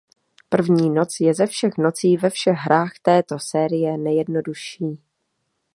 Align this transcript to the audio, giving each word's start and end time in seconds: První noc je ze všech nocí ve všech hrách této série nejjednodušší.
První 0.49 0.89
noc 0.89 1.19
je 1.19 1.33
ze 1.33 1.47
všech 1.47 1.77
nocí 1.77 2.17
ve 2.17 2.29
všech 2.29 2.53
hrách 2.57 2.91
této 3.03 3.39
série 3.39 3.97
nejjednodušší. 3.97 4.99